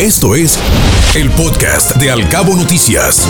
[0.00, 0.56] Esto es
[1.16, 3.28] el podcast de Alcabo Noticias.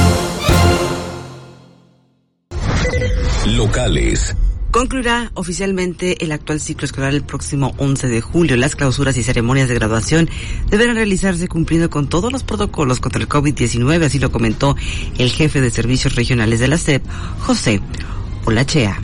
[3.46, 4.36] Locales.
[4.70, 8.54] Concluirá oficialmente el actual ciclo escolar el próximo 11 de julio.
[8.58, 10.28] Las clausuras y ceremonias de graduación
[10.68, 14.76] deberán realizarse cumpliendo con todos los protocolos contra el COVID-19, así lo comentó
[15.16, 17.02] el jefe de servicios regionales de la SEP,
[17.38, 17.80] José
[18.44, 19.00] Olachea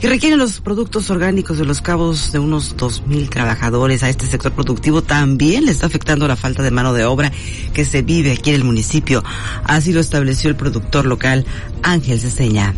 [0.00, 4.02] y requieren los productos orgánicos de los cabos de unos 2.000 trabajadores.
[4.02, 7.32] A este sector productivo también le está afectando la falta de mano de obra
[7.72, 9.24] que se vive aquí en el municipio.
[9.64, 11.44] Así lo estableció el productor local
[11.82, 12.74] Ángel Ceseña.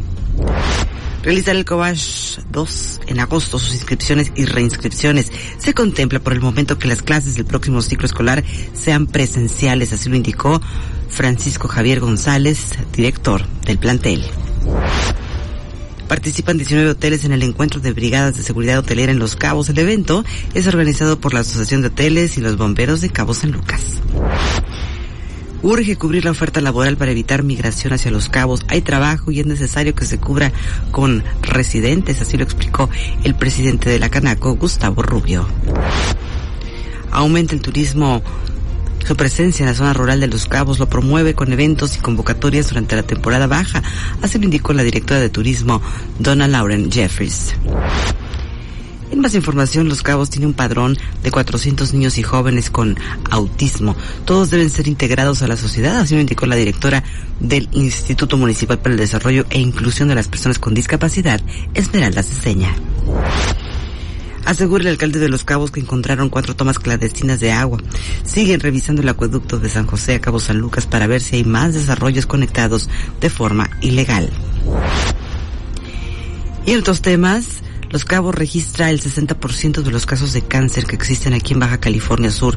[1.23, 5.31] Realizar el COVASH 2 en agosto sus inscripciones y reinscripciones.
[5.59, 8.43] Se contempla por el momento que las clases del próximo ciclo escolar
[8.73, 10.63] sean presenciales, así lo indicó
[11.11, 14.25] Francisco Javier González, director del plantel.
[16.11, 19.69] Participan 19 hoteles en el encuentro de brigadas de seguridad hotelera en Los Cabos.
[19.69, 20.25] El evento
[20.55, 23.81] es organizado por la Asociación de Hoteles y los Bomberos de Cabo San Lucas.
[25.63, 28.63] Urge cubrir la oferta laboral para evitar migración hacia los cabos.
[28.67, 30.51] Hay trabajo y es necesario que se cubra
[30.91, 32.91] con residentes, así lo explicó
[33.23, 35.47] el presidente de la Canaco, Gustavo Rubio.
[37.13, 38.21] Aumenta el turismo
[39.05, 42.69] su presencia en la zona rural de Los Cabos lo promueve con eventos y convocatorias
[42.69, 43.83] durante la temporada baja,
[44.23, 45.83] así lo indicó la directora de turismo,
[46.19, 47.55] Donna Lauren Jeffries.
[49.11, 52.97] En más información, Los Cabos tiene un padrón de 400 niños y jóvenes con
[53.29, 53.97] autismo.
[54.25, 57.03] Todos deben ser integrados a la sociedad, así lo indicó la directora
[57.41, 61.41] del Instituto Municipal para el Desarrollo e Inclusión de las Personas con Discapacidad,
[61.75, 62.77] Esmeralda Ceseña.
[64.51, 67.79] Asegura el alcalde de Los Cabos que encontraron cuatro tomas clandestinas de agua.
[68.25, 71.45] Siguen revisando el acueducto de San José a Cabo San Lucas para ver si hay
[71.45, 72.89] más desarrollos conectados
[73.21, 74.29] de forma ilegal.
[76.67, 77.60] Y otros temas,
[77.91, 81.79] Los Cabos registra el 60% de los casos de cáncer que existen aquí en Baja
[81.79, 82.57] California Sur.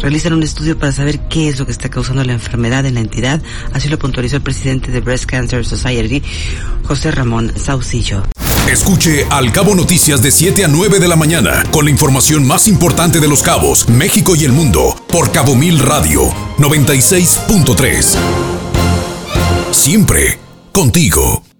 [0.00, 3.00] Realizan un estudio para saber qué es lo que está causando la enfermedad en la
[3.00, 3.40] entidad.
[3.72, 6.20] Así lo puntualizó el presidente de Breast Cancer Society,
[6.84, 8.24] José Ramón Saucillo.
[8.68, 12.66] Escuche Al Cabo Noticias de 7 a 9 de la mañana con la información más
[12.66, 16.28] importante de los cabos, México y el mundo por Cabo Mil Radio
[16.58, 18.16] 96.3.
[19.70, 20.38] Siempre
[20.72, 21.51] contigo.